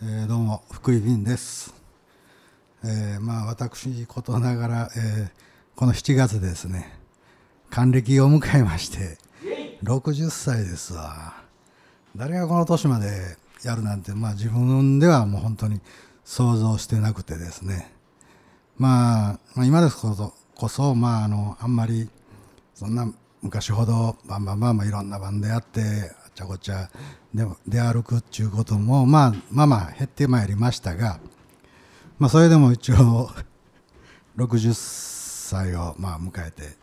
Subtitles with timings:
[0.00, 1.74] えー、どうも福井便です、
[2.84, 5.30] えー、まあ私ことながら、えー、
[5.74, 6.96] この7月ですね
[7.68, 9.18] 還暦を迎えまして
[9.82, 11.34] 60歳ですわ。
[12.16, 15.80] 誰がこの年までやるなんて、まあ、自分ではもう本当に
[16.24, 17.92] 想像してなくてですね。
[18.76, 22.08] まあ、まあ、今ですこそこそ、まあ、あのあんまり
[22.74, 23.12] そんな
[23.42, 26.88] 昔ほどバンバンバンバンいろんなバンドやってちゃこちゃ
[27.34, 31.18] で出歩くっていうことも、まあ、まあまあ減ってまいりましたが、
[32.20, 33.28] まあ、それでも一応
[34.38, 36.76] 60歳をまあ迎えて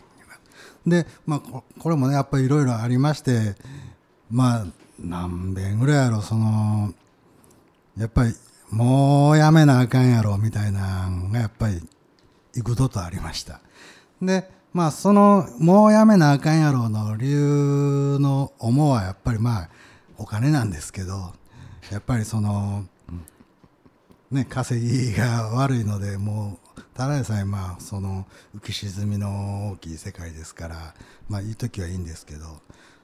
[0.85, 3.55] で、まあ、これもねやっぱりいろいろありまして
[4.29, 4.65] まあ
[4.99, 6.93] 何遍ぐらいやろその
[7.97, 8.35] やっぱり
[8.71, 11.81] もうやめなあかんやろみたいなのがやっぱり
[12.57, 13.61] 幾度とありました。
[14.21, 19.69] でまあそのもうやめなあかんやろの理由の思うはやっぱりまあ
[20.17, 21.31] お金なんですけど
[21.93, 22.83] やっぱりその
[24.31, 30.93] ね稼ぎが悪いのでもうただでさえまあその浮き沈みの大きい世界ですから
[31.29, 32.45] まあいい時はいいんですけど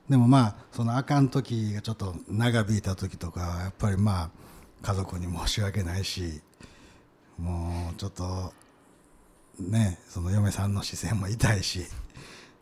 [0.09, 4.29] でもまあそのあかん時がちょっと長引いた時とかやっぱりまあ
[4.81, 6.41] 家族に申し訳ないし
[7.37, 8.51] もうちょっと
[9.69, 11.85] ねその嫁さんの視線も痛いし。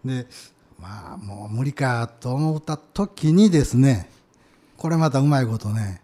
[0.04, 0.28] で
[0.80, 4.10] まあもう無理かと思った時にですね
[4.78, 6.02] これまたうまいことね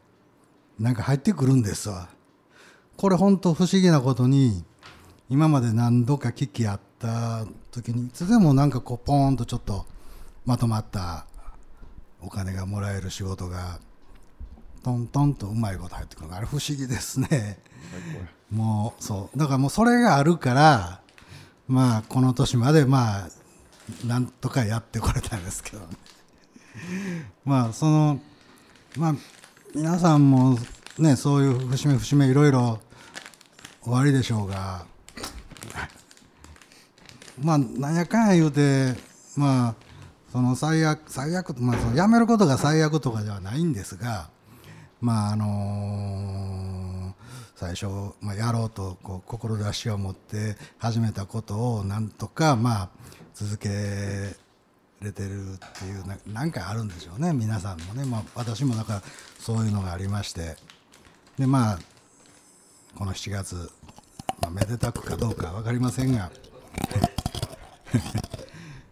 [0.78, 2.10] なんか入ってくるんですわ。
[2.98, 4.64] これ本当不思議なことに
[5.30, 9.86] 今まで何度か危機あった時にいつでもなんかこうポーンとちょっと
[10.46, 11.26] まとまった
[12.22, 13.80] お金がもらえる仕事が
[14.86, 17.58] トントンとうまいこと入ってくるあれ不思議ですね。
[18.52, 21.02] もうそうだからもうそれがあるから
[21.68, 23.30] まあこの年までまあ
[24.06, 25.88] なんとかやってこれたんですけどね。
[27.46, 28.20] まあその
[28.96, 29.16] まあ
[29.74, 30.56] 皆さんも
[31.00, 32.80] ねそういう節目節目いろいろ
[33.82, 34.86] 終わりでしょうが
[37.42, 38.94] まあなんやかんや言うて
[39.36, 39.76] まあ
[40.32, 44.35] その最悪最悪まあそのやめることが最悪とかではないんですが
[45.02, 47.16] まああの
[47.56, 47.88] 最初、
[48.22, 52.90] まあ、やろうとこう志を持って始めたことをなんとかまあ
[53.34, 53.70] 続け
[55.02, 59.02] れてるっていうなんかあるんでしょうね皆さんもね、まあ、私もだか
[59.40, 60.56] そういうのがありまして。
[61.38, 61.80] でまあ
[62.96, 63.70] この7月、
[64.42, 66.32] まあ、めでたくかどうか分かりませんが、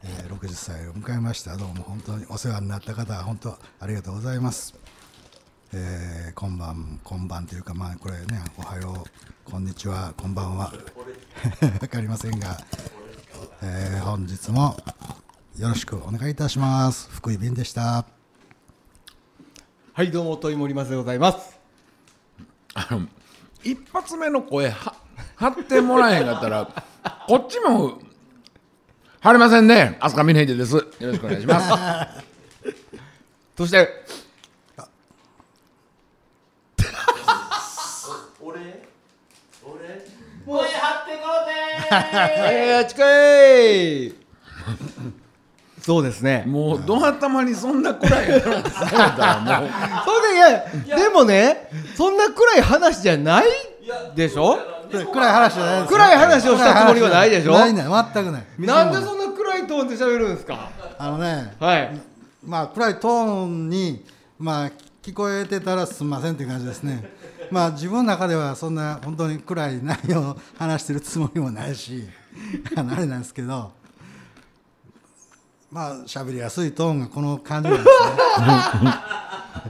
[0.03, 1.55] えー、60歳を迎えました。
[1.55, 4.82] どうも本当にお世話になった方本当ありがとうございます。
[5.75, 10.71] えー、今晩今晩というかまあこれねおはようこんにちはこんばんは。
[11.79, 12.59] 分かりませんが、
[13.63, 14.77] えー、本日も
[15.57, 17.09] よろしくお願いいたします。
[17.11, 18.05] 福井便でした。
[19.93, 21.59] はいどうも問森松でございます。
[22.75, 23.07] あの
[23.63, 24.95] 一発目の声は
[25.37, 26.65] 張ってもらえへんかったら
[27.27, 27.99] こっちも
[29.21, 29.97] 張れませんね。
[30.01, 30.75] 飛鳥峰秀です。
[30.75, 32.23] よろしくお願いします。
[33.57, 34.03] そして
[38.45, 38.59] 俺
[39.63, 40.05] 俺
[40.45, 44.23] 声張ってこうぜえー、近い。
[45.81, 46.45] そうですね。
[46.47, 49.69] もうど頭にそんな暗いやろってされたらもう。
[50.05, 53.45] それでいやでもねそんな暗い話じゃない
[54.15, 54.57] でしょ？
[54.89, 57.53] 暗い話じゃないです暗い話をしたつもりはないでしょ？
[57.53, 58.45] ないね全くない。
[58.59, 60.69] なんでそんな暗いトーンで喋るんですか？
[60.97, 61.99] あのねはい。
[62.45, 64.05] まあ暗いトーンに
[64.39, 64.71] まあ
[65.01, 67.03] 聞こえてたらすみませんっていう感じですね
[67.53, 72.03] まあ自分の中ではそんな本当に暗い内容を話してるつもりもないし
[72.75, 73.71] あれなんですけど
[75.69, 78.93] まあ喋りやすいトーンがこの感じなんですね。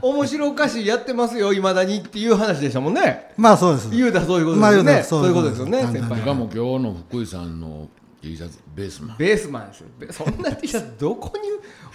[0.00, 3.32] 面白おかしいやってますよいまだにっていう話でしたもんね。
[3.36, 3.90] まあそうです。
[3.90, 5.58] 言うたらそういうことですよね、まあそういうことです。
[5.60, 6.20] よねそういうこと先輩。
[6.20, 7.88] しかも今日の福井さんの
[8.22, 9.16] T シャツベースマン。
[9.18, 9.86] ベースマンですよ。
[9.98, 11.48] べそんな T シャツどこに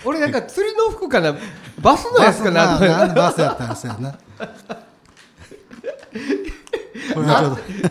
[0.06, 1.36] 俺なんか釣りの服かな
[1.82, 4.18] バスのやつかなとまあなんでバスやったらそうやな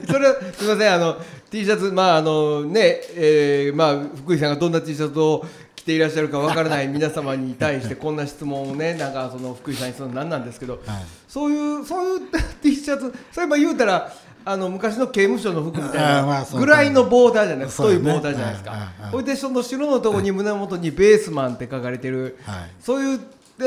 [0.06, 1.17] それはすみませんあの
[1.50, 5.44] T シャツまああのねえー、まあ福井さんがどんな T シャツを
[5.75, 10.82] 着ていらっしゃるかわからない 皆様に対してこんな質問をねなんかその福井さんにするのなんなんですけど、はい。
[11.29, 12.20] そういうそういう
[12.62, 14.12] T シャツそういえば言うたら
[14.44, 18.71] あの昔の刑務所の服みたいなぐらいのボーダーじゃない太いボーダーじゃないですか。
[18.71, 19.12] はいはいはい。
[19.12, 22.71] ほいでその白のとこに胸元にベースマンって書かれてる、はい。
[22.81, 23.21] そういう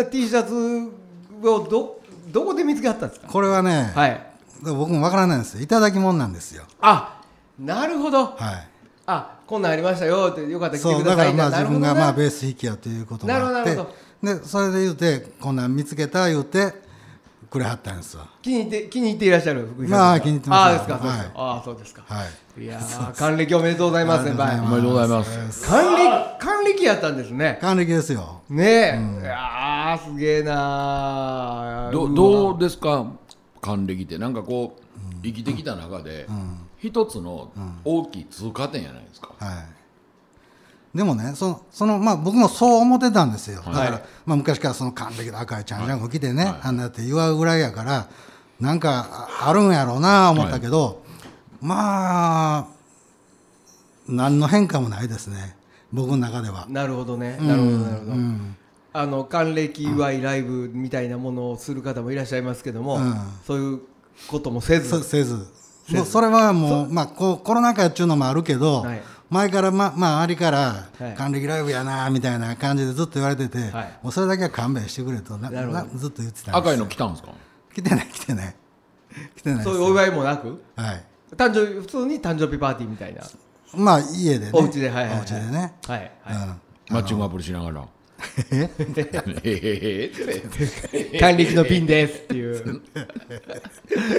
[0.09, 0.53] T シャツ
[1.43, 1.99] をど
[2.31, 3.27] どこで見つけはったんですか？
[3.27, 4.21] これはね、はい
[4.63, 5.61] 僕もわからないんですよ。
[5.63, 6.63] いただき物なんですよ。
[6.81, 7.21] あ
[7.59, 8.25] なるほど。
[8.25, 8.35] はい。
[9.07, 11.27] あこんなんありましたよってよかったら来てそうください。
[11.27, 13.45] だからまあ自分がまあベース弾きやということもあって。
[13.45, 16.73] なるほどなるでそれで言うてこんなん見つけた言うて
[17.49, 19.67] くれはったんですわ気に入って気に入っていらっしゃる？
[19.73, 21.31] 福井さんまあ気に入ってますああですかそうですか、はい。
[21.35, 22.23] ああそうですか、は
[22.57, 22.63] い。
[22.63, 25.67] い、やー還暦おめでとうございますねありがとうおめでとうございます。
[25.67, 27.57] 還暦還暦やったんですね。
[27.61, 28.41] 還暦ですよ。
[28.49, 31.91] ねえ、いやーすげえなー。
[31.91, 33.05] どどうですか？
[33.61, 34.81] 還暦ってなんかこう
[35.23, 36.27] 生きてきた中で
[36.79, 37.51] 一つの
[37.85, 39.63] 大きい通過点やないですか、は
[40.93, 43.91] い、でもねそのその、まあ、僕もそう思ってたんですよ、だから、はい
[44.25, 48.09] まあ、昔からその還暦の赤いちゃんちゃんが来てね、あんなって祝うぐらいやから
[48.59, 51.03] なんかああるんやろうな思ったけど、
[51.61, 52.67] まあ
[54.07, 55.55] 何の変化もないですね。
[55.93, 56.65] 僕の中では。
[56.69, 57.37] なるほどね。
[57.41, 58.57] なるほどなるほど、うん
[58.93, 63.15] あの還暦祝いライブみたいなものをする方もいらっしゃいますけども、うん。
[63.45, 63.81] そういう
[64.27, 64.89] こともせず。
[64.89, 65.47] そせず。
[65.89, 69.01] もうそれはもう、まあ、こうコロナ禍っちゅうのもあるけど、はい。
[69.29, 71.15] 前から、ままあ、周りからはい。
[71.15, 73.99] 還暦ライブやなみたいな感じでずっと言われてて、はい。
[74.03, 75.79] もうそれだけは勘弁してくれとななるほど。
[75.79, 77.33] なずっと言ってたんです赤いの来たんですか？
[77.73, 78.55] 来てない来てない。
[79.37, 80.61] 来てないそういうお祝いもなく？
[80.75, 81.03] はい。
[81.37, 83.21] 誕生日普通に誕生日パーティーみたいな。
[83.73, 84.51] まあ家でね。
[84.53, 85.19] お家ではいはいはい。
[85.19, 86.33] お家でね、はいは
[86.89, 87.87] い、マッチングアプリしながら
[88.51, 88.69] え
[89.43, 92.81] へへって還暦のピンですっていう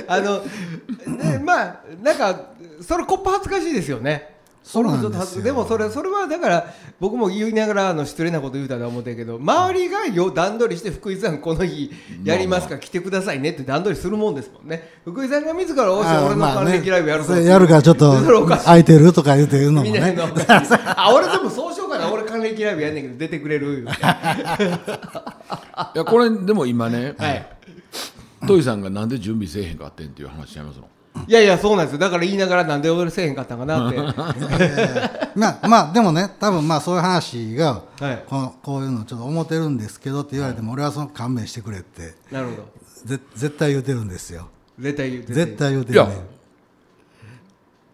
[0.09, 4.33] あの、ね、まあなんかそれこっぱ恥ずかしいですよね
[4.63, 11.91] そうなんですよ俺もちょっと恥ずでもそれそれはだから僕も言いながらあの失礼なこと言うたと思ってるけど周りがよ段取りして福井さんこの日
[12.23, 20.17] やりますか来てくださいねって段取りするもんですもんね福井さんが自らおし俺の還暦ライブやるそれやるからちょっと空いてるとか言うて言うのもね
[20.97, 21.81] あ俺でもそうし
[22.33, 23.87] 還暦ライブやんねんけど出てくれるい
[25.99, 27.47] やこれでも今ね、はい
[28.47, 30.89] トイさんがなんで準備せえへんかってんっていう話しちゃいますの
[31.29, 33.99] いやいやそうなんですよだから言いながらなんで俺せえへんかったんかなって
[35.37, 42.69] まあまあでもね多分まあそういう話が、はいこのこういうのちょっと思ってるんですけどって言われても、俺はその勘弁してくれってなるほど
[43.05, 46.17] ぜ絶対言うてるんですよ絶対言うてる絶対言うてるね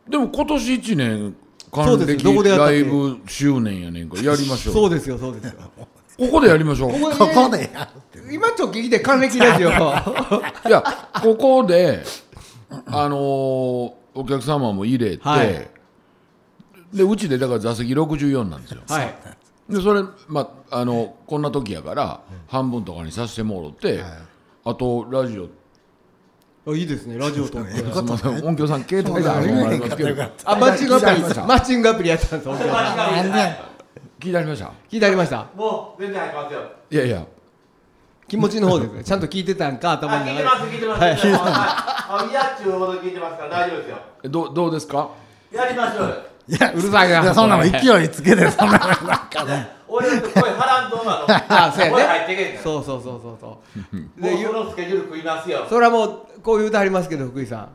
[0.09, 1.37] でも今年1年
[1.71, 2.33] 還そうですよ。
[2.33, 2.73] どこで暦やったっけ？
[2.73, 4.17] ライブ周年やねんか。
[4.17, 4.75] らやりましょう。
[4.75, 5.53] そうですよそうですよ。
[6.19, 6.93] ここでやりましょう。
[6.93, 9.73] ここで,、ここでやるって今ちょっと聞いて還暦ラジオい
[10.71, 10.83] や
[11.23, 12.03] ここで
[12.87, 15.69] あのーお客様も入れて、はい。
[16.93, 18.81] でうちでだから座席64なんですよ。
[18.89, 19.15] はい。
[19.69, 24.03] でそれまああのこんな時やから半分とかにさせてもろって、
[24.65, 25.49] あとラジオ
[26.71, 27.17] あいいですね。
[27.17, 31.23] ラジオと音響さん携帯であマッチングアプリ。
[31.23, 33.39] マッチングアプリやったんです本当になんで
[34.21, 34.73] 聞いてありました？
[34.91, 35.47] 聞いてありました。
[35.55, 36.61] もう全然入ってますよ。
[36.91, 37.27] いやいや。
[38.27, 39.05] 気持ちの方ですね。
[39.05, 40.81] ちゃんと聞いてたんか頭あ聞いてます聞い。
[40.81, 43.97] てます、はい、あいやっちゅうほど聞いてますから大丈夫ですよ。
[44.25, 45.09] えどうどうですか？
[45.51, 46.15] やりましょうよ
[46.49, 47.23] いやうるさいな。
[47.23, 49.09] いやそんなの勢いつけて そんなの。
[49.09, 50.65] なんか ね俺だって声なの
[51.49, 51.91] あそうやね。
[51.93, 53.61] 声入ってけんからそうそうそうそうそ
[53.93, 53.97] う。
[54.23, 55.67] でそのスケジュール食いますよ。
[55.69, 57.69] それはもうこう言うてありますけど福井さん。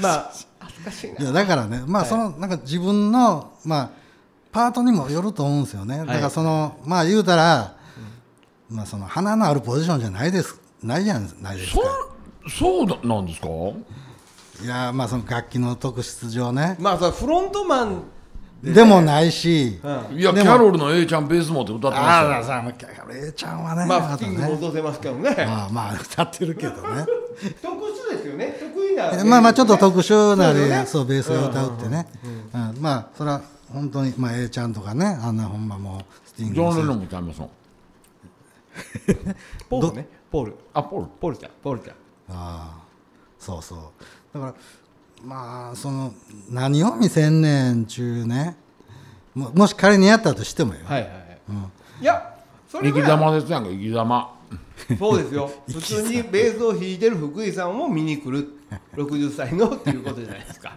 [0.00, 0.30] まあ
[0.60, 1.20] 恥ずかしいな。
[1.20, 3.88] いやだからねまあそのなんか自分のまあ
[4.50, 7.72] パートにもよると思うんですよね、だからそのまあ言うたら、
[8.68, 11.80] まあその花のあるポジションじゃないですないじゃないですか。
[12.48, 13.46] そんそうなんですか？
[14.62, 16.76] いやまあその楽器の特質上ね。
[16.78, 18.02] まあそれフロントマン
[18.62, 20.18] でもないし、うん。
[20.18, 22.30] いやキでもャロルの A ちゃんベース持って歌ってましたよ。
[22.30, 22.72] ああさあ
[23.12, 23.86] A ちゃんはね。
[23.86, 25.34] まあフッキングもね落とせますけどね。
[25.36, 27.06] まあまあ歌ってるけどね。
[27.60, 28.56] 特殊ですよね。
[28.60, 29.24] 得意な。
[29.24, 30.84] まあまあちょっと特殊なそうね。
[30.86, 32.06] そうベースが歌うってね、
[32.54, 32.80] うん。
[32.80, 35.06] まあそれは本当にまあ A ちゃんとかね。
[35.06, 37.50] あんなほんまもうスティングジョン・レノンも歌いますの
[39.68, 40.08] ポールね。
[40.30, 40.54] ポール。
[40.72, 41.06] あポール。
[41.20, 41.50] ポールちゃん。
[41.62, 41.96] ポールちゃん。
[41.96, 42.82] ああ
[43.38, 43.78] そうそう
[44.34, 44.54] だから
[45.24, 46.12] まあその
[46.50, 48.56] 何を見せんねんちゅうね。
[49.34, 51.16] ももし仮にやったとしてもよ、はいはいは
[52.00, 53.18] い、いやそれ生きぐらい。
[53.18, 54.34] 様ですやんか生き様。
[54.98, 55.50] そうですよ。
[55.68, 58.48] 普通にベースを弾いてる福井さんも見に来る。
[58.94, 60.76] 60歳のっていうことじゃないですか。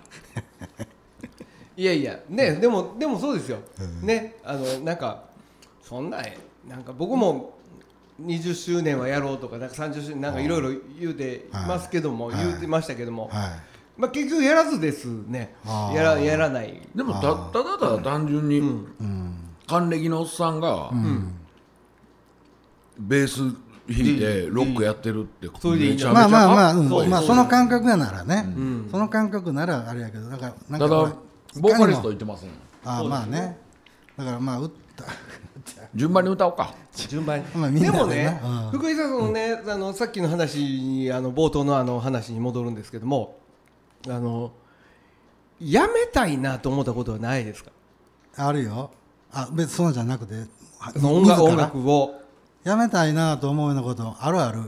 [1.77, 2.19] いやいや。
[2.29, 3.59] ねでもでもそうですよ、
[4.01, 5.23] ねあのなんか
[5.81, 6.21] そんな
[6.67, 7.54] なんか僕も
[8.21, 10.69] 20周年はやろうとかなんか30周年なんかいろいろ
[10.99, 12.37] 言うてますけども、はい。
[12.37, 13.51] 言うてましたけども、はい。
[13.97, 15.55] まあ、結局やらずですね。
[15.93, 16.81] やらやらない。
[16.95, 18.61] でもたただただ単純に
[19.67, 20.91] 還暦のおっさんが
[22.97, 23.39] ベース
[23.87, 26.89] 弾いてロックやってるってそれでいいんじゃまあまあまあ、うん。
[26.89, 27.07] そう。
[27.07, 28.45] まあその感覚やならね、
[28.91, 31.15] その感覚ならあれやけどだからなんかただ
[31.59, 32.49] ボーカリストい言ってません。
[32.85, 33.57] ああまあね。
[34.17, 35.03] だからまあ打った
[35.95, 36.73] 順番に歌おうか。
[37.07, 38.79] 順番に、まあでもね、うん。
[38.79, 43.37] 福井さんそのね、あのさっきの話にあの冒頭のあの話に戻るんですけども
[44.07, 44.51] あの
[45.59, 47.71] やめたいなと思ったことはないですか？
[48.35, 48.91] あるよ。
[49.31, 50.33] あ別にそうじゃなくて。
[50.77, 52.21] はその音楽を。
[52.65, 54.63] やめたいなと思うようなことあるある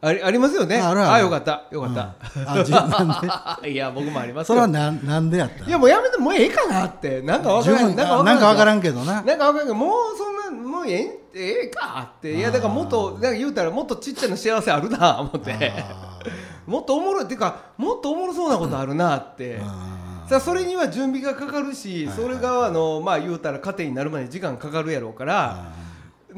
[0.00, 0.78] ありありますよね。
[0.78, 1.12] あるある。
[1.12, 1.64] あよかった。
[1.72, 2.14] よかった、
[2.52, 3.70] あじなんで。
[3.72, 7.20] いや僕もありますそれはよなんなんでやったいやもうやめてもうええかなって。
[7.22, 7.90] なんかわからん。
[7.90, 9.22] 十分あなんかわからんけどな。
[9.22, 15.72] なんかわからんけどもうそんなもうええええかっていやだからもっとなんか言うたらもっとちっちゃな幸せあるな思って。
[16.64, 19.60] もっとおもろいっていうかもっとおもろそうなことあるなって。
[19.62, 25.72] あさあそれには準備がかかるしそれがあのまあ言うたら糧になるまで時間かかるやろうから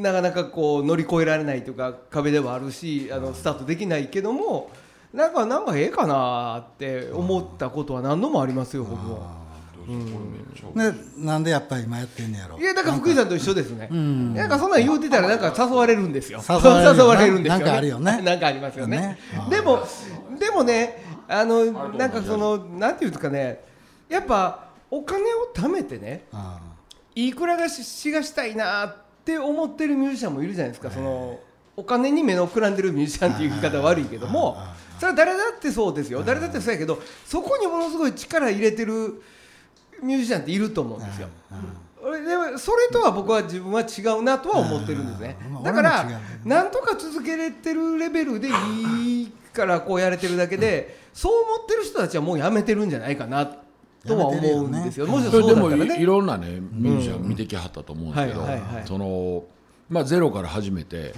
[0.01, 4.71] なかなかこう乗り越えられないというか壁ではあるしあのスタートできないけども
[5.13, 9.41] なんかなんかええかなって思ったことは何度もありますよ僕も。
[10.77, 13.89] でなんでやっぱり今やってんねやろいやだから福井さんと一緒ですね。
[13.89, 16.41] なんかそんなん言うてたらなんか誘われるんですよ。
[16.49, 17.65] 誘われるよな誘われるんですよ、ね。
[17.65, 18.97] なんかあるよね なんかありますよね。
[18.99, 19.19] ね
[19.51, 19.81] でも
[20.39, 23.65] でもねあのなんかそのなんていうんですかね
[24.09, 26.61] やっぱお金を貯めてねあ
[27.15, 30.91] いいくらがししがしたいなって思ってるミュージシャンもいるじゃないですか。
[30.91, 31.39] その
[31.77, 34.59] お金に目のくらんでるミュージシャンっていう言い方は悪いけども
[34.99, 36.23] それは誰だってそうですよ。
[36.23, 39.23] 誰だってそうやけどそこにものすごい力入れてる
[40.03, 41.29] ミュージシャンっていると思うんですよ。
[42.03, 45.37] 俺でもそれとは僕は自分は違うなとは思ってるんですね。
[45.57, 46.09] うんだから
[46.45, 53.45] なんとか続けれてるレベルでいいからこうやれてるだけでそう思ってる人たちはもうやめてるんじゃないかな
[54.07, 56.01] とは思うんですよもしそれでもそうだったらね。
[56.01, 58.47] いいろんなねミュージシャン見てきはったと思うんですけど
[58.87, 59.45] その
[59.89, 61.15] まあゼロから始めて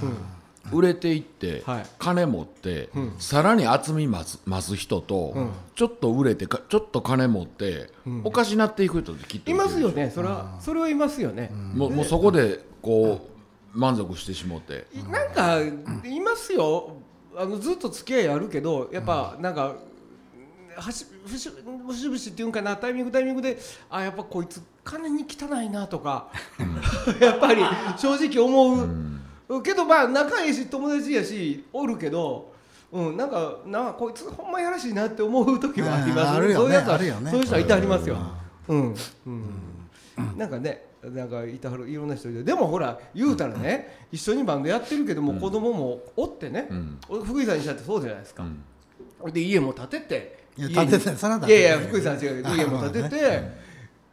[0.73, 1.87] 売れていってはい。
[1.99, 7.91] 金持ってさらに厚み増す増す人とちょっと売れてかちょっと金持って
[8.25, 11.51] おかしなっていく人ってきっといまするよねそれはそれはいますよね。
[11.75, 13.29] もうもうそこでこ
[13.75, 14.87] う満足してしもって。
[15.11, 16.97] なんかいますよ。
[17.35, 19.77] あのずっと付き合いあるけどやっぱなんか
[20.77, 23.59] はし節節々っていうんかなタイミングタイミングで
[23.91, 26.29] あやっぱこいつ金に汚いなとか
[27.21, 27.63] やっぱり
[27.97, 28.85] 正直思
[29.49, 32.53] う、けどまあ仲いいし友達やしおるけど。
[32.93, 36.47] うん、なんかなこいつほんまやらしいなって思う時はあります。
[36.47, 37.31] ねそういうやつはあるよね。
[37.31, 38.19] そういう人はいてはりますよ。
[38.69, 38.95] うん、
[39.27, 39.45] うん、
[40.37, 46.99] なんかね、なんかいたはるいろんな人いて、でもほら言うたらね、一緒にバンドやってるけども、子供もおってね、ん。
[47.25, 48.45] 福井さんにしたってそうじゃないですか。
[48.45, 48.63] ん。
[49.33, 50.91] で家も建てて、いや家に。
[50.91, 53.17] 建てていやいや福井さんは違うけど家も建てて、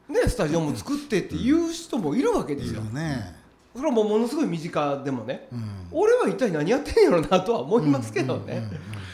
[0.10, 2.82] ねスタジオも作ってっていう人もいるわけですよ。
[2.82, 3.36] ね。
[3.76, 5.70] それはもうものすごい身近でもね、うん。
[5.92, 8.68] 俺は一体何やってんやろなとは思いますけどね。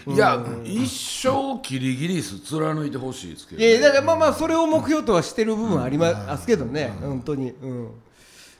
[0.07, 7.89] いや一生キリギリス貫いてほしいですけどいやいやだからまあまあそれを目標とはしてる部分はありますけどね、本当に、うん、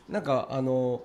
[0.10, 1.04] なんかあの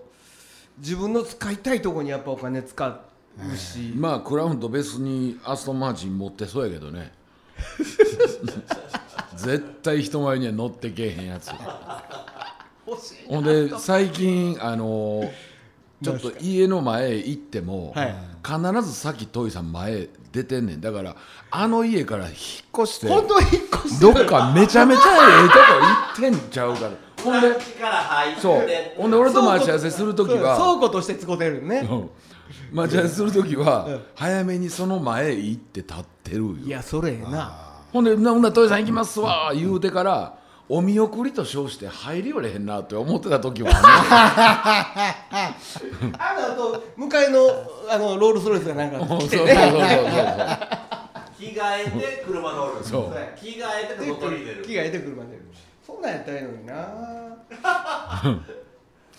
[0.78, 7.12] 自分の使いたいところにやっぱお金使うし、まあクラウンと別にアストンマーチン持ってそうやけどね
[9.36, 11.50] 絶対人前には乗ってけえへんやつ。
[13.28, 15.30] ほんで最近あの
[16.02, 18.14] ちょっと家の前行っても、はい。
[18.42, 20.80] 必ずさっきトイさん前出てんねん。
[20.80, 21.14] だから
[21.50, 22.34] あの家から引っ
[22.82, 25.60] 越して本当は引っ越してどっかめちゃめちゃええとこ
[26.20, 26.90] 行ってんちゃうから。
[27.22, 27.48] ほんで
[28.40, 28.66] そう。
[28.96, 32.10] ほんで俺と待ち合わせする時は倉庫として使ってるね、うん
[32.72, 36.54] 待ち合わせする時は、早めにその前へ行って立ってるよ。
[36.64, 40.34] いやそれええなほんで「なほんならトイさん行きますわ」言うてから
[40.68, 43.74] お見送りと称して入りよれへんなって思ってた時はあ
[46.16, 47.40] あのあと向かいの
[47.90, 48.98] あのロールスロイスがなんか。
[48.98, 49.50] んねんそう来てそうそう。
[49.58, 49.78] そう。
[49.78, 50.80] ね
[51.40, 52.84] 着替えて車乗る。
[52.84, 53.14] そう。
[53.40, 54.62] 着替えて外に出る。
[54.62, 55.40] 着替えて車で
[55.84, 56.74] そんなんやったらいいのにな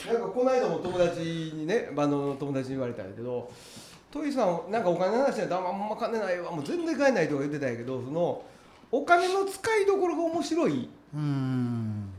[0.07, 1.19] なんかこの間も友達
[1.55, 3.51] にねバンドの友達に言われたんやけど
[4.11, 8.43] 「トイさんなんかお金の話やったらあんま金ないわもう全然買えない」とか言ってたんやけどその
[8.91, 11.21] お金の使いどころが面白いうん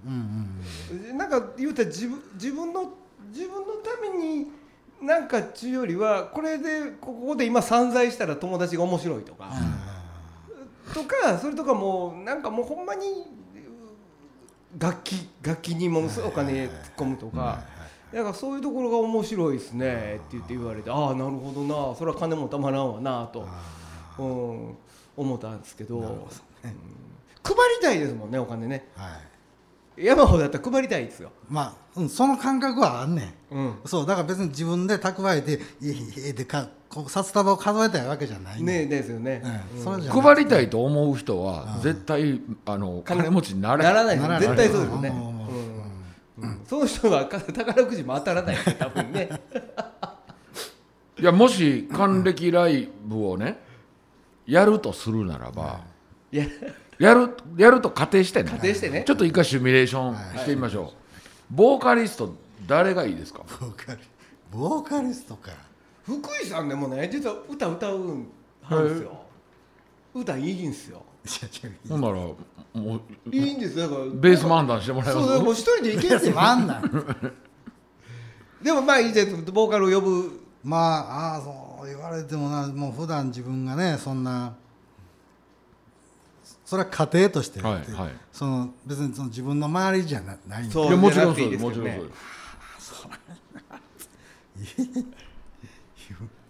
[0.06, 0.60] うん
[1.10, 2.92] うんなんか言うたら自分自分の
[3.30, 4.50] 自分のために
[5.00, 9.50] なんかっちゅうよりはこれでここで今散財したら友達が面白いとか。
[10.94, 13.26] とかそれとかもうなんかもうほんまに
[14.78, 17.71] 楽器楽器にものすごいお金突っ込むとか。
[18.12, 23.46] だからそういうところが面白いですねって言って言われてああなるほどなそれは金もたまらんわなと、
[24.18, 24.76] うん、
[25.16, 26.06] 思ったんですけどうん。
[27.44, 28.86] 配りたいですもんねお金ね。
[28.96, 30.04] はい。
[30.04, 33.54] 山ほどだったら配りたいですよ、まあ、うん、その感覚はあんねん。
[33.54, 44.40] うん、そうだから別に自分で蓄えていいいいでかこう札束を数えたいわけじゃないねえですよね、うん配りたいと思う人は絶対あの金持ちになれならないならない。
[44.40, 45.10] 絶対そうですよね、
[46.66, 49.28] その人はか宝くじも当たらない多分ね。
[51.18, 53.60] いやもし還暦ライブをね
[54.46, 55.80] やるとするならば、
[56.32, 56.44] いや。
[56.98, 58.50] やるやると仮定してね。
[58.50, 59.04] 仮定してね。
[59.06, 60.92] ちょっと一回シミュレーションしてみましょ
[61.50, 62.34] う、ボーカリスト
[62.66, 63.42] 誰がいいですか？
[63.60, 64.00] ボーカリ
[64.50, 65.50] ボーカリストか。
[66.04, 68.28] 福井さんでもね実は歌歌うんで
[68.96, 69.22] すよ。
[70.14, 71.02] 歌いいんですよ
[71.88, 72.36] ほんならも
[72.74, 73.00] う
[73.30, 73.88] いいんですよ。
[73.88, 75.26] だからベース漫談してもらいます。
[75.28, 76.40] そうだもう一人でいけんすよ。
[76.40, 77.32] あんなん
[78.62, 84.54] でもまあいいですボーカルを呼ぶまあああそう言われてもなもう普段自分がねそんな
[86.64, 88.12] それは家庭としてやって、はいはい。
[88.32, 91.68] その別にその自分の周りじゃなないんでそういやもちろんじゃそうですね。
[91.68, 91.86] もちろん
[92.78, 93.10] そう
[94.58, 95.06] です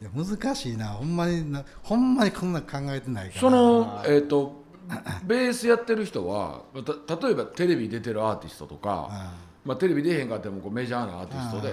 [0.00, 0.88] いや難しいな。
[0.88, 3.40] ほんまになほんまにこんな考えてないから。
[3.40, 4.64] そのえっ、と
[5.24, 6.60] ベースやってる人は
[7.08, 9.32] た例えばテレビ出てるアーティストとか、あ
[9.64, 11.70] まあ、テレビ出へんかってもこうメジャーなアーティストで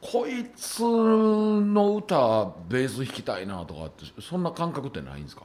[0.00, 5.42] こいつの歌ベース弾きたいなとかってそんな感覚ってないんですか？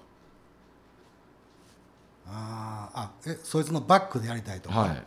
[2.28, 5.04] あああえそいつのバックでやりたいとか、はい。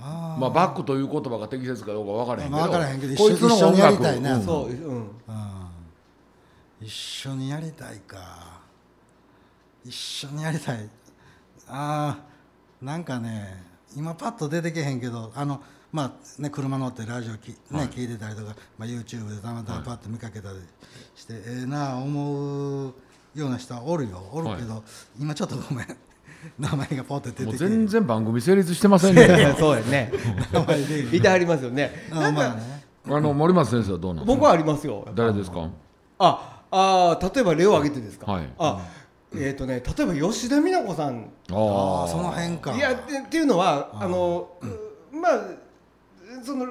[0.00, 4.36] あまあバックという言葉が適切かどうか分からへんけど、まあ分からへんけどこいつの一緒にやり音楽たいな。
[4.36, 4.44] うん。
[4.44, 5.10] そううん。
[5.28, 5.57] あ
[6.80, 8.60] 一緒にやりたいか。
[9.84, 10.88] 一緒にやりたい。
[11.68, 13.62] あーなんかね
[13.96, 15.60] 今パッと出てけへんけどあの
[15.92, 16.04] ま
[16.38, 17.56] あね車乗ってラジオき、ね
[17.90, 20.58] 聞いてたりとか、まあ、YouTube でたまたまパッと見かけたり
[21.16, 22.94] して、ええなあ思う
[23.34, 24.22] ような人はおるよ。
[24.32, 24.82] おるけど、
[25.18, 25.86] 今ちょっとごめん。
[26.58, 29.54] 名前がポッて出てけもうへん全然番組成立してません ね。
[29.58, 30.12] そうやね。
[30.52, 32.06] 名前でいてはりますよね。
[32.12, 32.84] あなんかまあね。
[33.06, 34.40] あの森松先生はどうなんですか？
[34.40, 35.08] 僕はありますよ。
[35.14, 35.68] 誰ですか？
[36.20, 38.48] ああー例えば例を挙げてですか、はい。
[38.58, 38.86] あ
[39.34, 41.30] えっ、とね例えば吉田美奈子さん。
[41.50, 44.48] ああその辺辺かいやでっていうのはあの、
[45.12, 46.66] まあその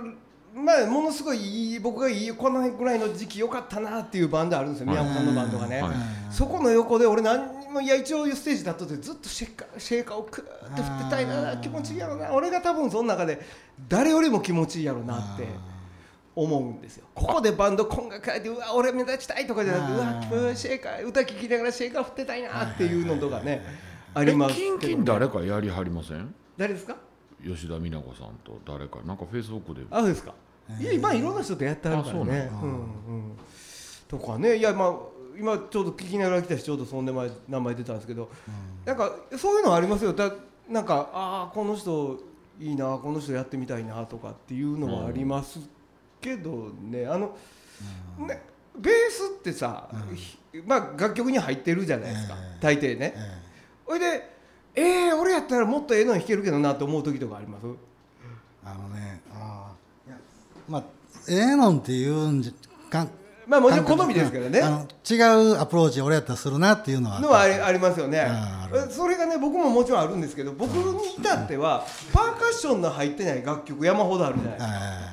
[0.56, 4.88] まあものすごい僕がいいこのぐらいの時期良かったなっていうバンドあるんですよ。
[4.88, 4.98] はい。
[4.98, 5.92] 宮本さんのバンドがね、はい。
[6.32, 12.34] そこの横で俺何にもいや一応ステージだったってずっとシェイカーシェイカーをクーって振ってたいな気持ちいいやろな。
[12.34, 13.40] 俺が多分その中で
[13.88, 15.48] 誰よりも気持ちいいやろなって
[16.38, 17.06] 思うんですよ。
[17.16, 19.80] ここでバンド今が変えてうわ俺目立ちたいとかじゃな
[20.22, 23.66] くてうわうわシェイカー歌聴きながらシェイカー振ってたいなっていうのとかね
[24.14, 26.34] ありますけどキンキン誰かやりはりません？
[26.56, 26.96] 誰ですか？
[27.44, 29.00] 吉田美奈子さんと誰か。
[29.04, 29.82] なんかフェイスブックで。
[29.90, 30.34] あそうですか。
[30.80, 32.50] いや今いろんな人とやってあるからね。
[32.62, 33.38] うんうん。
[34.08, 34.58] とかね。
[34.58, 34.96] いやまあ
[35.40, 38.30] 今ちょうど聞きながら来たしちょうどその名前名前出たんですけど、
[38.86, 40.14] なんかそういうのありますよ。
[40.14, 40.32] だ
[40.70, 42.20] なんかああこの人
[42.60, 45.60] いいなこの人やってみたいなとかっていうのはあります
[46.22, 47.38] けどねあの、
[48.20, 48.42] ね
[48.78, 52.64] ベースってさ、ひまあ楽曲に入ってるじゃないですか、ええ。
[52.64, 53.14] 大抵ね。
[53.16, 53.20] え
[53.86, 54.38] ほいで
[54.76, 57.66] えー、俺やったらもっとええの弾けるけどなって思う時とかあります？
[57.66, 57.68] え
[58.64, 59.72] あのねあ
[60.70, 60.84] まあ
[61.28, 63.10] ええのんっていうんじゃかん
[63.48, 64.60] まあもちろん好みですけどね。
[64.60, 68.30] 違うアプローチ俺やったらするなっていうのはのはありますよね。
[68.92, 74.74] それがね僕ももちろんあるんですけど僕に至ってはパーカッションの入ってない楽曲山ほどあるじゃないですか。
[74.76, 75.07] え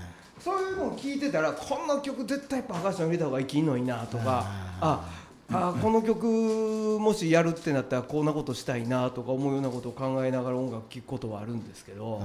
[0.44, 4.44] そういうのを聞いてたらこの曲絶対パーカッション入れた方がいいのになとか
[4.78, 5.08] あ
[5.50, 12.20] あこの曲もしやるってなったらこんなことしたいなとか思うようなことを考えながら音楽聴くことはあるんですけど、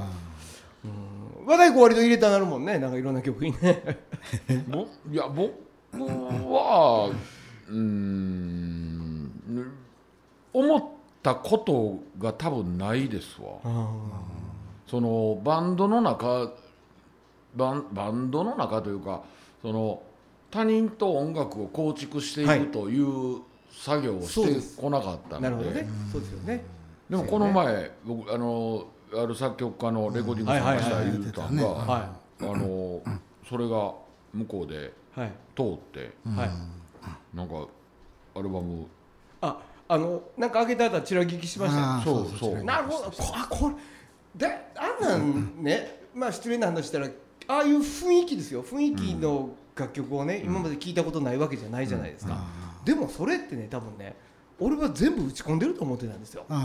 [0.83, 0.87] う
[1.43, 3.97] ん、和太鼓割と入れたなるもんねなんかいろんな曲にね。
[4.67, 5.53] ぼいや僕
[5.93, 7.09] は
[7.69, 9.31] うーん
[10.51, 10.83] 思っ
[11.23, 13.59] たことが多分ないですわ。
[14.87, 16.51] そのバンドの中
[17.55, 19.21] バンバンドの中というか
[19.61, 20.01] その
[20.51, 22.61] 他人と音楽を構築していはい。
[22.61, 25.43] くという作業をしてこなかったので。
[25.43, 25.87] なるほどね。
[26.11, 26.63] そうですよね。
[27.09, 32.09] でもこの前僕あのある作曲家のレコーディングさんがした言うたんが
[33.47, 33.93] それが
[34.33, 35.31] 向こうでいはい。
[35.55, 36.49] 通ってはい。
[37.35, 37.67] なんか
[38.35, 38.85] アルバム。
[39.41, 39.57] あ
[39.87, 42.63] あのなんか開けたらちら聞きしましたそうそう。
[42.63, 43.11] なるほど。
[43.11, 47.07] こあこれであんなんねまあ失礼な話したら
[47.49, 48.63] ああいう雰囲気ですよ。
[48.63, 52.43] 雰囲気の楽曲をね、今まで聞いたことないわけじゃないじゃないですか、
[52.85, 54.15] でもそれってね多分ね
[54.61, 56.57] 俺は全部打ち込んでると思ってたんですよ、ね。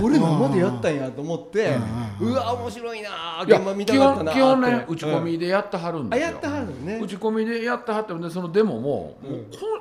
[0.00, 1.76] これ生でやったんやと思って、
[2.18, 6.26] うんうわ面白いな現場見た基かったな基本ねって打ち込みでやってはるんですよ。
[6.26, 6.98] あやったはるのね。
[6.98, 9.26] 打ち込みでやってはってんでそのデモももう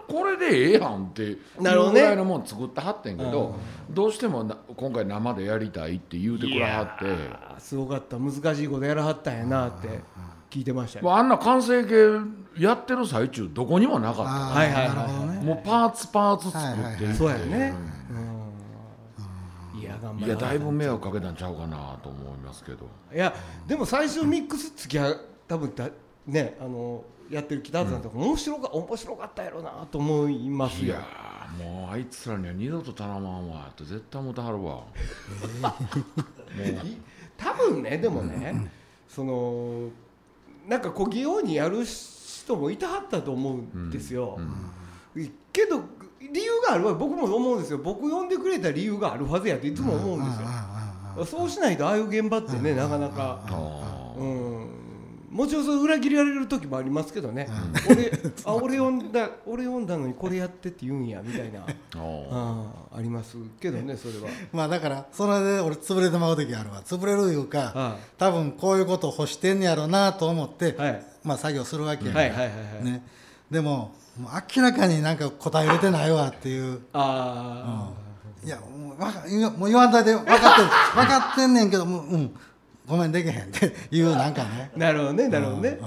[0.07, 3.55] ここれでええやんっていうなるほどねぐらいのもん作ってはってんけど
[3.89, 7.05] どうしてもな今回生でやりたいって言うてくれはって。
[7.57, 8.17] すごかった。
[8.19, 10.01] 難しいことやらはったんやなって
[10.55, 11.13] 聞いてましたよ。
[11.13, 15.43] あんな完成形やってる最中どこにもなかっああはいはいはい。
[15.43, 17.13] もうパーツパーツ作って。
[17.13, 17.73] そうやね、
[19.73, 19.81] うん。
[19.81, 22.87] いや頑張いらやだいぶ迷惑かけたんちゃうかなと思いますけど。
[23.13, 23.35] いや
[23.67, 25.13] でも最初ミックスつきゃ
[25.45, 25.89] 多分だ
[26.25, 30.85] ねあのやってる北畑さんとか面白か面白かったやろなと思いますよ。
[30.85, 34.83] いやーもうあいつらには二度と頼まんわって絶対思ってはるわ。
[37.35, 38.71] 多分ねでもね、
[39.09, 39.89] その
[40.67, 44.71] なんかこう擬音にやる人人もいたはったと思うんですよ、うん
[45.51, 45.81] けど
[46.19, 46.93] 理由があるわ。
[46.93, 47.77] 僕も思うんですよ。
[47.77, 50.41] 僕呼んでくれた理由があるはずやっていつも思うんです
[51.21, 53.39] よ、そうしないとああいう現場ってねなかなか、
[54.17, 54.74] うん、
[55.29, 57.47] もちろんそれ裏切られる時もありますけどね、
[57.89, 58.11] 俺
[58.45, 61.61] あ俺呼んだ俺呼んだのにこれやってって言うんやみたいな。
[61.65, 62.27] あー。
[62.31, 64.29] あありますけどねそれは。
[64.53, 66.81] まあだからそれで俺潰れてまう時あるわ。
[66.83, 71.05] 潰れるいうかは多分こういうことを欲してんねやろなと思って、はい。
[71.23, 72.85] まあ作業するわけや、はいはいはいはい。
[72.85, 73.03] ね、
[73.49, 76.81] でももう明らかになんか答えれてないわっていう。
[76.93, 77.91] あ
[78.43, 82.35] いやもうわかいやもう言わんといて分かってる分かってんねんけどもううん
[82.87, 84.71] ごめんできへんっていうなんかね。
[84.75, 85.79] あ なるほどねなるほどね。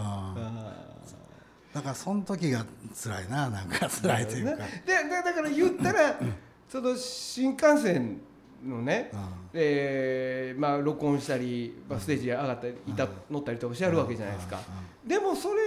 [1.75, 6.19] だからその時が辛いななんか辛いというか、ででだから言ったら
[6.69, 8.21] その新幹線
[8.67, 9.21] のね、うん。
[9.55, 14.59] えーまあ、録音したり、まあ、ステージに上がったり、いた乗ったりとかしてやるわけじゃないですか、
[15.07, 15.61] でもそれ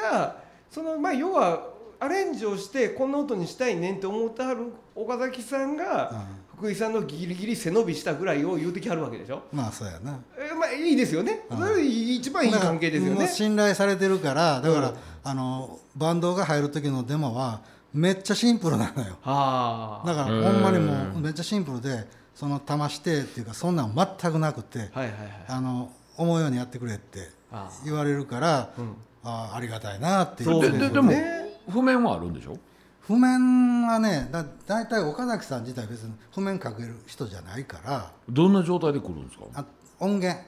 [0.00, 0.36] が
[0.70, 1.68] その、まあ、要は
[2.00, 6.26] アレンジをしてこんな音にしたいねんって思ってはる岡崎さんが、
[6.56, 10.18] 福井さんのギリギリ背伸びしたぐらいを言うてきはるわけでしょ、まあそうやな。
[10.38, 11.58] えーまあ、いいですよね、うん。
[11.58, 13.26] それ一番いい関係ですよね。
[13.28, 14.94] 信頼されてるからだから、うん。
[15.24, 17.60] あのバンドが入る時のデモは
[17.92, 19.16] めっちゃシンプルなのよ。
[19.22, 20.06] はあ。
[20.06, 25.10] だからほんまにもうめっちゃシンプルでその玉してっていうかそんなん全くなくてはいはいはい。
[25.48, 27.84] あの思うようにやってくれってああ。
[27.84, 28.94] 言われるからうん。
[29.24, 30.60] ああありがたいなっていう。
[30.60, 31.58] ででででもね。
[31.70, 32.58] 譜面はあるんでしょ？
[33.06, 38.12] 譜面はねだ大体岡崎さん自体別に譜面書ける人じゃないから。
[38.28, 39.44] どんな状態で来るんですか？
[39.54, 39.64] あ
[40.00, 40.40] 音源。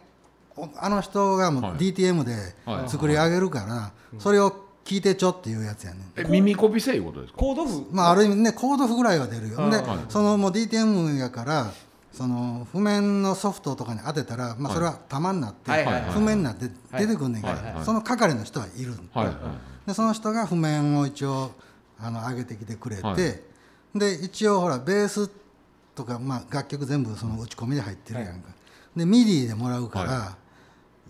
[0.57, 1.73] おあの人がもうはい。
[1.75, 2.33] DTM で
[2.65, 2.89] はい。
[2.89, 6.03] 作り上げるから、それを聞いてちょっていうやつやねん。
[6.17, 7.39] え耳コピせいうことですか？
[7.39, 9.57] コード譜まあある意味ねコード譜ぐらいは出るよ。
[9.59, 10.11] はい。
[10.11, 11.71] そのもう DTM やから
[12.13, 15.71] その譜面のソフトとかに当てたら、まあ、それは玉になって、
[16.15, 17.85] 譜面になって出てくんねんけど、はいはいはい。
[17.85, 19.35] その係の人はいるんはいはい。
[19.87, 21.51] でその人が譜面を一応
[21.99, 23.99] あの上げてきてくれて、はい。
[23.99, 25.31] で一応ほらベース
[25.95, 28.51] とか、まあ、楽曲全部その打ち込みで入ってるやんか、
[28.95, 30.37] で MIDI でもらうから、は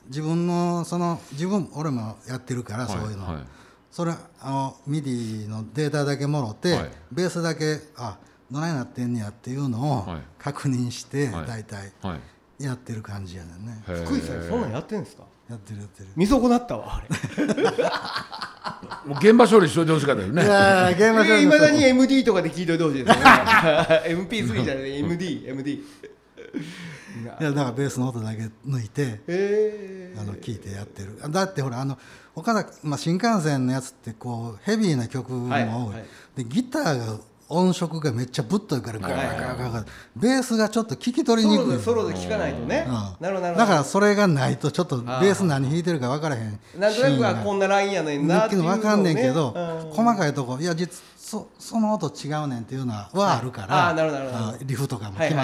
[0.07, 3.43] 自分のその自分俺もやってるから、そういうの、はい。
[3.91, 6.91] それあの MIDI のデータだけもろて、はい。
[7.11, 8.19] ベースだけあ
[8.51, 10.23] どないなってんねやっていうのをはい。
[10.39, 11.47] 確認して、はい。
[11.47, 12.17] 大体は
[12.61, 12.65] い。
[12.65, 13.51] やってる感じやね
[13.85, 15.25] 福井さんそんなんやってんですか？
[15.51, 16.09] やってるやってる。
[16.17, 17.09] 見損なったわあれ
[19.07, 20.43] もう現場処理しといてほしかったよね。
[20.43, 23.25] いやー現場処理いのまだに MD とかで聞いといてほしいですね。
[24.29, 31.19] MP3 じゃない MDMD いやだからベースの音だけ抜いてえあの聞いてやってる。
[31.31, 31.99] だってほらあの
[32.35, 36.05] 岡田、まあ、新幹線のやつってこうヘビーな曲も多い、はいはい。
[36.37, 39.79] でギターが音色がめっちゃぶっといからガラガラガラガラガ。
[39.81, 41.65] ラベースがちょっと聞き取りにくい。
[41.65, 42.85] ソロでソロで聞かないとね。
[42.87, 42.93] うん。
[42.93, 43.55] なるほどなるほど。
[43.59, 49.91] だからそれがないとちょっとベース何弾いてるか分からへんなんとなくはこんなラインやねんなっていうの分かんねんけど、うん。
[49.93, 54.49] 細かいとこいや実そその音違うねんっていうのははあるから、あーなるほどなるほど。
[54.51, 55.35] あリフとかも決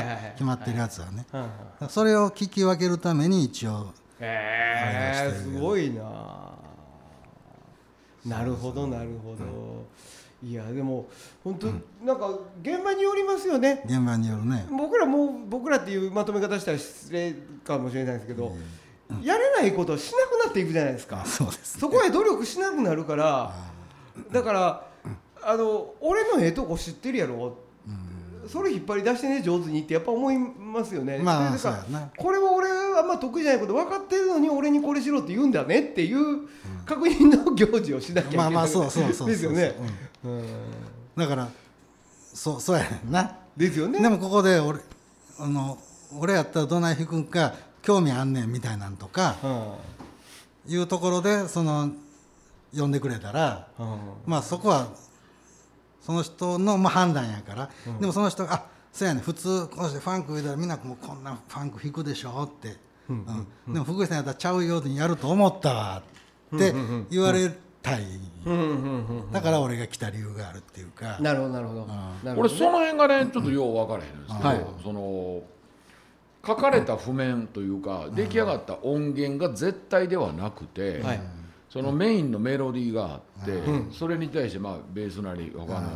[0.44, 1.26] ま,、ってるやつはね、
[1.88, 5.54] それを聞き分けるために一応へえしてる。
[5.54, 6.02] すごいな
[8.24, 9.84] なるほどなるほど、
[10.44, 11.08] いやでも
[11.44, 11.66] 本当、
[12.04, 12.28] なんか
[12.62, 13.82] 現場によりますよね。
[13.84, 14.66] 現場によるね。
[14.70, 18.52] 僕らもう僕らっていうまとめ方したら失礼かもしれないですけど、
[19.22, 21.24] やれないことはしなくなっていくじゃないですか。
[21.24, 21.78] そうです。
[21.78, 23.54] そこへ努力しなくなるから
[24.32, 24.86] だから
[25.42, 27.58] あの俺のええとこ知ってるやろ？
[28.48, 31.18] それ引っ張り出してね上手にってやっぱ思いますよね。
[31.18, 31.56] まあ
[32.16, 36.48] これは俺はあんま得意じゃないこと分かってるのに俺にこれしろって言うんだねっていう
[36.84, 38.46] 確認の行事をしなきゃいけない。
[38.46, 39.76] まあまあそうそうそうですよね。
[40.24, 40.44] うん。
[41.16, 41.48] だから
[42.34, 43.36] そうそうやねんな。
[43.56, 44.00] ですよね。
[44.00, 44.78] でもここで俺
[45.38, 45.78] あの
[46.18, 49.48] 俺やったらどない弾くんか興味あんねんみたいなんとかう
[50.70, 51.90] んいうところでその
[52.74, 53.98] 呼んでくれたらうん。
[54.26, 54.88] まあそこは
[56.00, 59.22] その人のまあ判断やから、でもその人が「あそうやねん。
[59.22, 62.76] 普通こうしてファンク言うたらみんなもうこんなファンク弾くでしょ」って、
[63.08, 66.02] うんでも福井さんやったらちゃうようにやると思ったわ
[66.54, 66.74] って
[67.10, 68.02] 言われたい、
[68.46, 71.18] うんうんうんだから俺が来た理由があるっていうか。
[71.20, 71.86] なるほどなるほど。
[71.86, 72.40] なるほどね。
[72.40, 75.42] 俺その辺がねちょっとよう分からへんんですけど、はいその
[76.44, 81.20] 書かれた譜面というか出来上がった音源が絶対ではなくて、はい。
[81.70, 83.92] そのメインのメロディーがあって、うん。
[83.92, 85.88] それに対してまあベースなり他の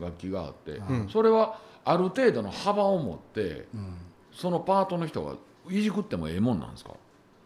[0.00, 1.08] 楽器があって、ん。
[1.12, 3.66] それはある程度の幅を持って、
[4.32, 5.34] そのパートの人が
[5.68, 6.92] いじくってもええもんなんですか？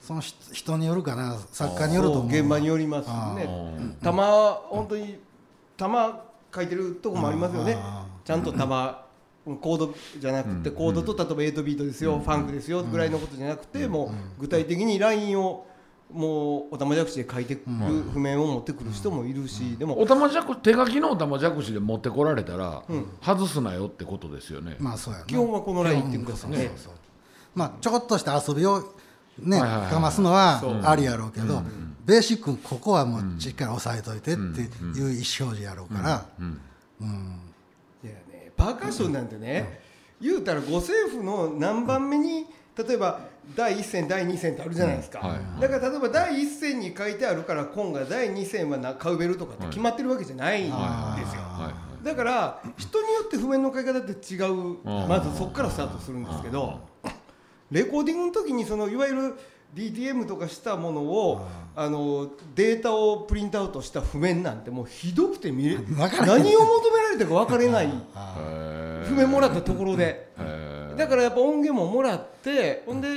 [0.07, 3.45] その人人によるかな作家によると現場によりますあね。
[3.45, 4.25] ー玉
[4.69, 5.19] 本当に
[5.77, 7.77] 玉書いてるとこもありますよね。
[7.77, 9.05] あちゃんと玉
[9.45, 15.67] コードじゃなくてコードと例えば8ビートですよファンクですよぐらいのことじゃなくてもう具体的にラインを
[16.13, 17.75] もうおたまじゃくしで書いてくる
[18.13, 23.07] 譜面を持ってくる人もいるし、でもおたまじゃく手書きのおたまじゃくしで持ってこられたら、うん。
[23.21, 26.93] 外すなよってことですよね、まあそうやね基本はこのライン言ってくださいうそうそう。
[27.57, 28.95] まあちょこっとした遊びを
[29.39, 31.63] ねかますのはありやろうけど、
[32.05, 36.61] ベーシックここはもうしっかり押さえといてっていう意思表示やろうから、うん。
[37.01, 37.41] うん。
[38.05, 39.81] いやねパーカッションなんてね、
[40.21, 42.47] 言うたら五線譜の何番目に
[42.77, 43.21] 例えば
[43.55, 45.29] 第1線第2線ってあるじゃないですか、うん。
[45.29, 45.61] はい。
[45.61, 51.73] だから例えば第1線に書いてあるから今が第2線はなカウベルとかって決まってるわけじゃないんですよ、は
[52.03, 52.05] い。
[52.05, 54.53] だから人によって譜面の書き方って違う。
[54.53, 55.09] うん。
[55.09, 56.81] まずそこからスタートするんですけど
[57.71, 59.35] レコーディングの時にそのいわゆる
[59.75, 67.89] DTM とかしたものをあのデータをプリントアウトした譜面なんてもうひどくて見れ何を求められたか分かれない。
[69.05, 70.33] 譜面もらったところで。
[70.97, 73.09] だからやっぱ音源ももらってほんで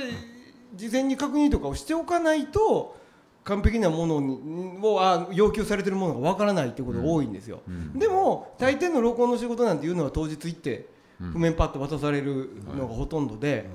[0.74, 2.96] 事前に確認とかをしておかないと
[3.44, 10.88] 完璧なものにをあ要求されてるものがわからないっていうことが多いんですよ、うんでも大抵の録音の仕事なんていうのは当日行って
[11.20, 11.32] うん。
[11.32, 13.68] 譜面パッと渡されるのがほとんどで、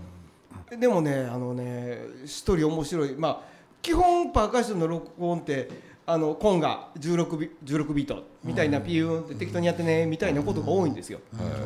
[0.69, 3.15] でもねあのね一人面白い。
[3.15, 3.41] まあ
[3.81, 5.69] 基本パーカッションの録音って
[6.07, 8.35] あのコンが16ビ ,16 ビート。
[8.45, 11.19] みたいなピューンって適当にやってねみたいなことが多いんですよ、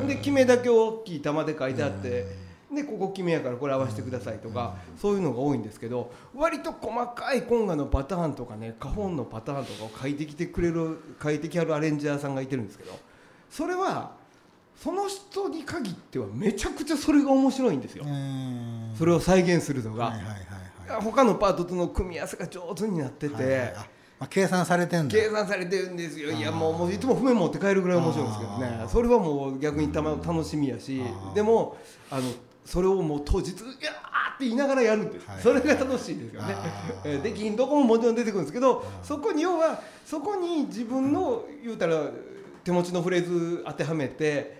[0.06, 2.24] で決めだけ大きい玉で書いてあって、
[2.74, 12.98] でここ決めやからこれ合わせてくださいとか、そういうのが多いんですけど割と細かいコンガのパターンとかね花本のパターンとかを書いてきてくれる書いてきはるアレンジャーさんがいてるんですけど
[13.50, 14.12] それは
[14.82, 18.04] その人に限ってはめちゃくちゃそれが面白いんですよ。
[18.96, 20.34] それを再現するのが、はいはいはい
[20.92, 21.02] はい。
[21.02, 23.86] 他のパートとの組み合わせが上手になってて、はいはいあ
[24.20, 25.14] まあ、計算されてんだ。
[25.14, 26.30] 計算されてるんですよ。
[26.30, 28.86] いやもうもういつも譜面持って帰るぐらい面白いんですけどね。
[28.88, 31.02] それはもう逆にたま楽しみやし。
[31.34, 31.76] でも
[32.10, 32.22] あの
[32.64, 35.42] それをもう当日「いやー!」って言いながらやるんです、はい。
[35.42, 37.18] それが楽しいですよね。
[37.18, 42.06] できんどこももちろん出てくるんですけどそこに要はそこに自分の言うたら
[42.64, 44.59] 手持ちのフレーズ当てはめて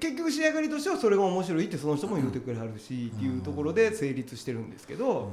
[0.00, 5.32] 結局仕上がりとしてはそれが面白いってその人も言うてくれはるしっていうところで成立してるんですけど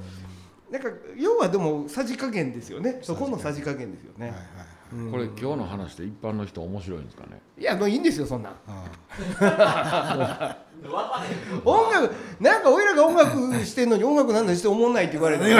[0.71, 2.99] なんか要はでもさじ加減ですよね。
[3.01, 4.27] そこのさじ加減ですよね。
[4.27, 4.45] はいはい
[4.93, 5.11] うん。
[5.11, 7.41] これ今日の話で一般の人面白いんですかね？
[7.57, 8.53] いやもういいんですよそんな。
[11.65, 15.55] 音楽なんか俺らが音楽してんのに音楽なんだして思んないって言われてね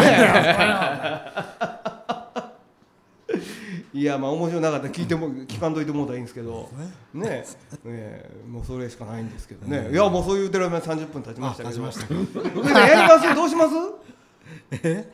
[4.00, 6.70] いやまあ面白なかったら聞いても聞かんといてもうたらいいんですけど。
[7.14, 7.44] ね。
[7.86, 9.90] えもうそれしかないんですけどね。
[9.92, 11.70] いやもうそういうてる間30分経ちましたけど。
[11.70, 12.14] あ経ちました
[12.62, 13.36] 上田やります？
[13.36, 13.74] どうします？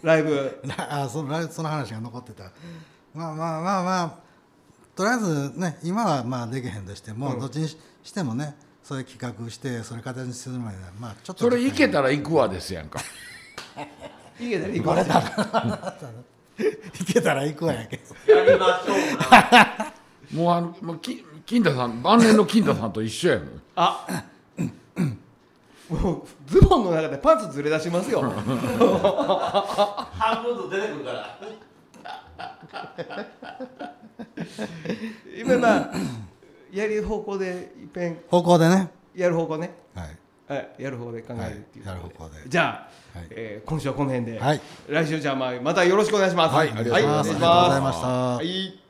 [0.03, 0.61] ライブ。
[0.65, 2.51] なあそのラその話が残ってた。
[3.15, 4.17] まあまあまあまあ
[4.95, 7.39] とりあえずね今はまあできへんとしても、うん。
[7.39, 12.99] どっちにししてもねそれ企画してそれ形にするまではまあちょっとそれいけたたら行くわですやんか。
[14.39, 14.95] いけたら行こう
[17.01, 18.33] いけたら行くわやけど。
[18.33, 18.97] やりましょう
[19.31, 19.93] な。
[20.31, 23.61] もうあのもうき金田さん晩年の金田さんと一緒やもん。
[23.75, 24.07] あ
[25.89, 28.21] もうズボンの中でパンツずれ出しますよ。
[28.21, 28.33] 半
[30.43, 31.39] 分ずつ出てくるから。
[35.37, 35.91] 今まあ
[36.71, 38.17] やる方向でいっぺん。
[38.29, 38.89] 方向でね。
[39.13, 40.17] やる方向ね、はい。
[40.47, 42.49] はい、やる方で考えるっていう、はいやる方向で。
[42.49, 44.61] じゃあ、はいえー今週はこの辺で、はい。
[44.89, 46.55] 来週じゃあまあまたよろしくお願いします。
[46.55, 47.35] はいありがとうございますお願い。
[47.35, 48.07] しありがとうございました。
[48.07, 48.84] はい